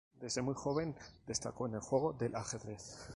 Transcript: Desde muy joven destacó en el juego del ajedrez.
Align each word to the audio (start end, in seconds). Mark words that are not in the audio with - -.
Desde 0.19 0.41
muy 0.41 0.55
joven 0.55 0.95
destacó 1.27 1.67
en 1.67 1.75
el 1.75 1.79
juego 1.81 2.13
del 2.13 2.35
ajedrez. 2.35 3.07